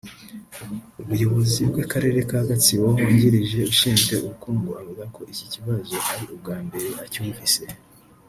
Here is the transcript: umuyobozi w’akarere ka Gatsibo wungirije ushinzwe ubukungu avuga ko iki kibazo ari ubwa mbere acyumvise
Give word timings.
umuyobozi 1.01 1.61
w’akarere 1.73 2.19
ka 2.29 2.39
Gatsibo 2.47 2.85
wungirije 2.93 3.59
ushinzwe 3.71 4.13
ubukungu 4.17 4.69
avuga 4.79 5.03
ko 5.15 5.19
iki 5.33 5.45
kibazo 5.53 5.95
ari 6.11 6.23
ubwa 6.33 6.57
mbere 6.65 6.87
acyumvise 7.05 7.61